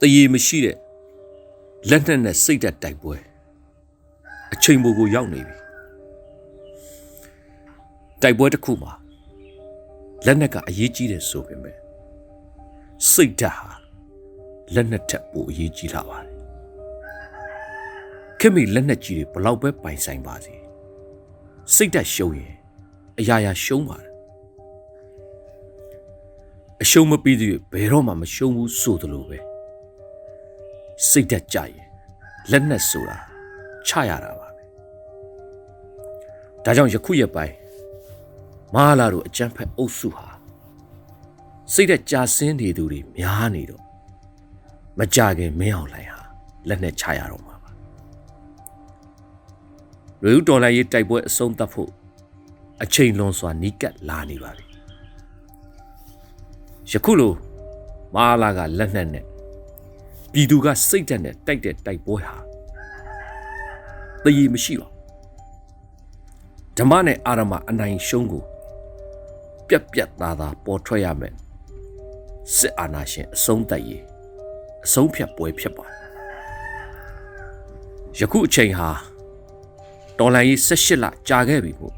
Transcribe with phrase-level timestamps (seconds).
[0.00, 0.76] တရေမရှိတဲ့
[1.90, 3.16] လက်နက်နဲ့စိတ်သက်တိုက်ပွဲ
[4.52, 5.56] အချိန်ပိုကိုရောက်နေပြီ
[8.22, 8.92] တိုက်ပွဲတစ်ခုမှာ
[10.26, 11.76] လက်နက်ကအရေးကြီးတယ်ဆိုပေမဲ့
[13.10, 13.70] စိတ်ဓာတ်ဟာ
[14.74, 16.34] လက်နက်ထက်ပိုအရေးကြီးလာပါတယ်
[18.38, 20.54] ခင်မီလက်နက်ကြီးတွေဘလောက်ပဲပိုင်ဆိုင်ပါစေ
[21.74, 22.54] စိတ်ဓာတ်ရှုံးရင်
[23.18, 24.12] အရာရာရှုံးပါတယ်
[26.82, 29.38] အရှုံးမပြီးသေးဘယ်တော့မှမရှုံးဘူးဆိုသလိုပဲ
[31.06, 31.74] စိတ်ဓာတ်ကြရင်
[32.50, 33.16] လက်နက်ဆိုတာ
[33.86, 34.64] ချရတာပါပဲ
[36.64, 37.54] ဒါကြောင့်ယခုရက်ပိုင်း
[38.74, 40.28] မဟာလာတို့အကြမ်းဖက်အုပ်စုဟာ
[41.72, 43.82] စိတ်ဓာတ်ကြာဆင်းနေသူတွေများနေတော့
[44.98, 46.20] မကြခင်မင်းအောင်လှိုင်ဟာ
[46.68, 47.70] လက်နဲ့ချရတော့မှာပါ
[50.22, 51.90] လူဦးတော်လိုက်ရေးတိုက်ပွဲအဆုံးသတ်ဖို့
[52.82, 54.66] အချိန်လွန်စွာနီးကပ်လာနေပါပြီ
[56.90, 57.32] ယခုလို
[58.14, 59.27] မဟာလာကလက်နက်နဲ့
[60.32, 62.36] ပြည်သူကစိတ်ဓာတ်နဲ့တိုက်တဲ့တိုက်ပွဲဟာ
[64.24, 64.88] တည်ရမရှိပါ
[66.76, 68.44] ဓမ္မနဲ့အာရမအနိုင်ရှုံးကို
[69.68, 71.34] ပြက်ပြက်သားသားပေါ်ထွက်ရမယ်
[72.56, 74.02] စစ်အာဏာရှင်အဆုံးသတ်ရေး
[74.84, 75.98] အဆုံးဖြတ်ပွဲဖြစ်ပါတယ်
[78.18, 78.90] ယခုအချိန်ဟာ
[80.18, 81.94] တော်လိုင်းရေး18လကြာခဲ့ပြီမို့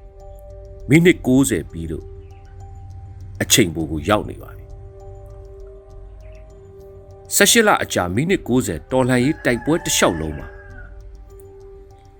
[0.88, 2.06] မိနစ်60ပြီးလို့
[3.42, 4.59] အချိန်ပိုကိုရောက်နေပါပြီ
[7.36, 10.48] 18လအကြာမိနစ်90တော်လှန်ရေးတိုက်ပွဲတစ်လျှောက်လုံးမှာ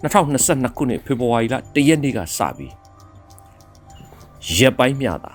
[0.03, 2.75] 2022ခုနှစ်ဖေဖော်ဝါရီလ1ရက်နေ့ကစပြီး
[4.57, 5.35] ရက်ပိုင်းမြတာ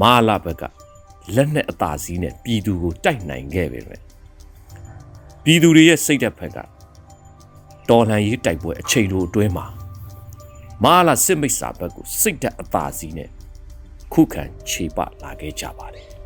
[0.00, 0.62] မဟာလာဘက်က
[1.34, 4.00] လက်နဲ့အသာစီးနဲ့ပြည်သူကိုတိုက်နိုင်ခဲ့ပေမဲ့
[5.44, 6.58] ပြည်သူတွေရဲ့စိတ်ဓာတ်ဖက်က
[7.88, 9.66] တော်လှန်ရေးတိုက်ပွဲအချိန်တို့အတွင်းမှာ
[10.84, 13.28] မဟာလာစစ်မိတ်စာဘက်ကိုစိတ်ဓာတ်အသာစီးနဲ့
[14.12, 16.19] ခုခံခြေပလာခဲ့ကြပါတယ်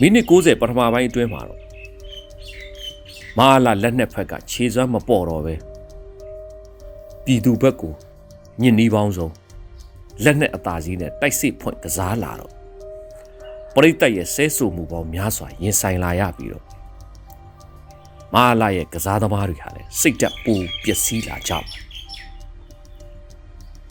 [0.00, 1.60] မိနစ်60ပထမပိုင်းအတွင်းမှာတော့
[3.38, 5.54] မဟာလာလက်နဲ့ဖက်ကခြေစွမ်းမပေါ်တော့ပဲ
[7.24, 7.94] ပြည်သူဘက်ကို
[8.60, 9.32] ညင်နီးပေါင်းဆုံး
[10.24, 12.52] လက်နဲ့အသာစီးနဲ့တိုက်စစ်ဖွင့်ကစားလာတော့
[13.74, 16.64] ပရိသတ်ရဲ့ဆဲဆူမှုပေါင်းများစွာရင်ဆိုင်လာရပြီးတော့
[18.34, 21.60] မဟာလာရဲ့ကစားသမားတွေဟာလည်းစိတ်တက်ပူပျက်စီးလာကြပါ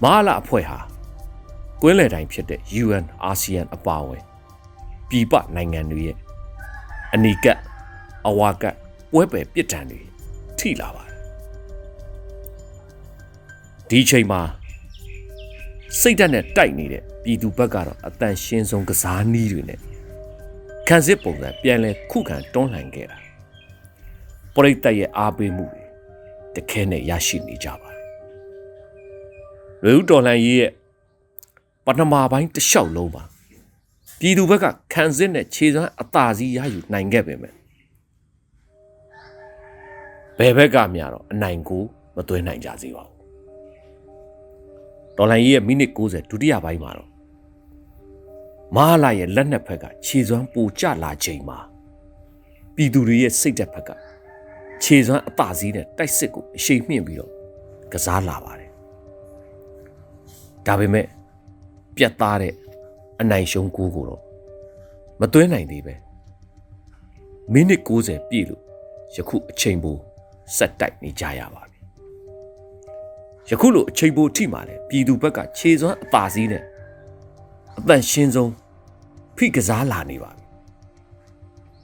[0.04, 0.80] မဟာလာအဖွဲ့ဟာ
[1.82, 4.24] ကွင်းလယ်တိုင်းဖြစ်တဲ့ UN ASEAN အပါအဝင်
[5.10, 6.18] ပြည်ပနိုင်ငံတွေရဲ့
[7.14, 7.60] အနီကပ်
[8.28, 8.76] အဝါကပ်
[9.12, 10.00] ပွဲပယ်ပြစ်ဒဏ်တွေ
[10.60, 11.18] ထိလာပါတယ်
[13.90, 14.42] ဒီချိန်မှာ
[16.00, 19.80] စိတ်ဓာတ်နဲ့တိုက်နေတဲ့ပြည်သူဘက်ကတော့အတန်ရှင်းဆုံးကစားနည်းတွေနဲ့
[20.88, 23.18] ခံစစ်ပုံစံပြန်လဲခုခံတွန်းလှန်ခဲ့တာ
[24.56, 25.84] ပရိသတ်ရဲ့အားပေးမှုတွေ
[26.56, 28.00] တခဲနဲ့ရရှိနေကြပါတယ်
[29.84, 30.72] လူဦးတော်လှန်ရေးရဲ့
[31.86, 33.24] ပထမပိုင်းတစ်လျှောက်လုံးပါ
[34.20, 37.54] ပြည်သူဘက်ကခံစစ်နဲ့ခြေစွမ်းအသာစီးရယူနိုင်ခဲ့ပေမဲ့
[40.38, 41.84] ဘယ်ဘက်ကမြတော့အနိုင်ကို
[42.16, 43.16] မသွင်းနိုင်ကြစေပါဘူး
[45.18, 47.10] ဒေါ်လာကြီးရဲ့မိနစ်60ဒုတိယပိုင်းမှာတော့
[48.76, 51.58] မဟာလာရဲ့လက်နက်ဖက်ကခြေစွမ်းပိုကျလာချိန်မှာ
[52.76, 53.90] ပြည်သူတွေရဲ့စိတ်သက်ဖက်က
[54.84, 57.32] ခြေစွမ်းအသာစီးနဲ့တိုက်စစ်ကိုအရှိန်မြင့်ပြီးတော့
[57.92, 58.72] ကစားလာပါတယ်
[60.66, 61.06] ဒါပေမဲ့
[61.96, 62.54] ပြတ်သားတဲ့
[63.22, 64.22] အနိုင်ရှုံးကိုကိုတော့
[65.20, 65.96] မသွင်းနိုင်သေးပဲ
[67.54, 68.62] မိနစ်60ပြည့်လို့
[69.16, 69.98] ယခုအချိန်ပို
[70.58, 71.80] ဆက်တိုက်နေကြရပါပြီ
[73.50, 76.64] ယခုလိုအချိန်ပိုထိမှလည်းပြည်သူဘက်ကခြေစွမ်းအသာစီးနဲ့
[77.78, 78.52] အတန်ရှင်းဆုံး
[79.38, 80.46] ဖိကစားလာနေပါပြီ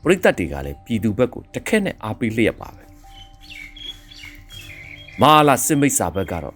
[0.03, 2.83] ပရိသတ်တွေကလည်းပြည်သူဘက်ကိုတခက်နဲ့အားပေးလျက်ပါပဲ
[5.21, 6.55] မာလာစစ်မိတ်စာဘက်ကတော့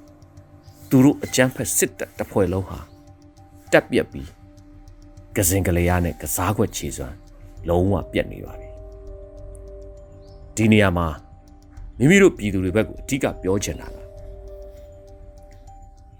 [0.89, 2.79] သူတို့အကြမ်းဖက်စစ်တပ်တစ်ဖွဲ့လုံးဟာ
[3.71, 4.29] တက်ပြက်ပြီး
[5.39, 7.15] ကစင်ကလေးရနဲ့ကစားခွက်ခြေစွမ်း
[7.69, 8.69] လုံးဝပြက်နေပါပြီ
[10.55, 11.07] ဒီနေရာမှာ
[11.97, 13.95] မိမိတို့ပြည်သူတွေဘက်ကိုအဓိကပြောချင်တာက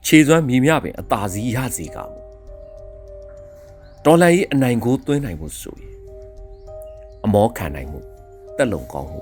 [0.06, 2.20] ခြေစွမ်းမြည်မြပင်အသာစီးရစီကမှု
[4.06, 5.96] တော်လန်ရေးအနိုင်ကိုသွင်းနိုင်ဖို့ဆိုရင်
[7.26, 8.00] အမောခံနိုင်မှု
[8.58, 9.22] တက်လုံကောင်းမှု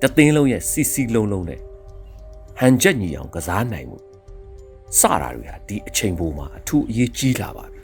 [0.00, 1.60] တသိန်းလုံးရဲ့စီစီလုံးလုံးနဲ့
[2.58, 3.98] ဟန်ချက်ညီအောင်ကစားနိုင်မှု
[4.98, 7.79] စတာတွေဟာဒီအချိန်ပိုမှာအထူးအရေးကြီးလာပါပြီ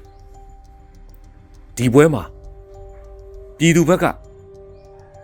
[1.77, 2.23] ဒီပွဲမှာ
[3.59, 4.05] ပြည်သူဘက်က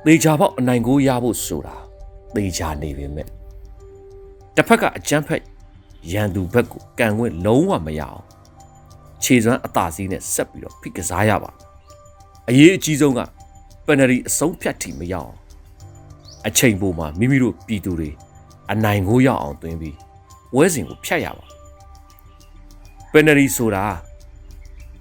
[0.05, 1.75] သေချာပေါက်အနိုင်ကိုရဖို့ဆိုတာ
[2.35, 3.27] သေချာနေပေမဲ့
[4.57, 5.43] တစ်ဖက်ကအကြမ်းဖက်
[6.13, 8.23] ရန်သူဘက်ကိုကန်ခွင့်လုံးဝမရအောင်
[9.23, 11.51] ခြေစွမ်းအသာစီးနဲ့ဆက်ပြီးတော့ဖိကစားရပါ
[12.49, 13.21] အရေးအကြီးဆုံးက
[13.87, 15.33] ပန်နရီအဆုံးဖြတ်ထိမရအောင်
[16.47, 18.11] အချိန်ပိုမှာမိမိတို့ပြည်သူတွေ
[18.73, 19.97] အနိုင်ကိုရအောင်သွင်းပြီး
[20.55, 21.47] ဝဲစဉ်ကိုဖျက်ရပါ
[23.13, 23.85] ပန်နရီဆိုတာ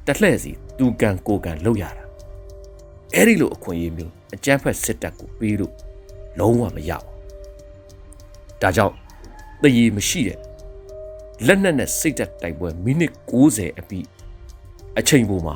[0.07, 2.03] တလှဲ့စီ သူကန်ကိုကန်လောက်ရတာ
[3.13, 5.73] အဲ့ဒီလိုအခွင့်အရေးမျိုးအကြမ်းဖက်စစ်တပ်ကိုပေးလို့
[6.39, 7.12] လုံးဝမရဘူး
[8.62, 8.95] ဒါကြောင့်
[9.62, 10.39] တည်ရည်မရှိတဲ့
[11.45, 14.06] လက်နက်နဲ့စိတ်သက်တိုက်ပွဲမိနစ်60အပြီး
[15.00, 15.56] အချိန်ပေါ်မှာ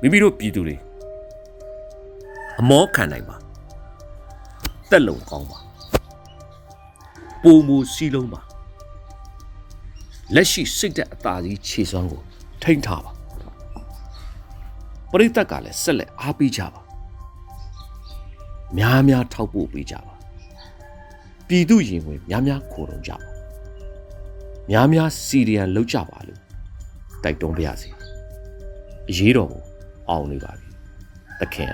[0.00, 0.76] မိမိတို့ပြည်သူတွေ
[2.60, 3.36] အမောခံနိုင်ပါ
[4.90, 5.58] တက်လုံကောင်းပါ
[7.42, 8.40] ပုံမူစီလုံးပါ
[10.34, 12.22] လက်ရှိစိတ်သက်အသာကြီးခြေစွမ်းကို
[12.62, 13.11] ထိန်းထားပါ
[15.12, 16.80] ပရိသတ်ကလည်းဆက်လက်အားပေးကြပါ
[18.78, 20.14] များများထောက်ပို့ပေးကြပါ
[21.46, 23.18] ပြည်သူရင်ဝင်များများခိုးတုံကြပါ
[24.70, 26.40] များများစီရီယံလောက်ကြပါလို့
[27.24, 27.88] တိုက်တွန်းပါရစေ
[29.10, 29.62] အရေးတော်ကို
[30.08, 30.68] အောင်နေပါပြီ
[31.40, 31.72] သခင်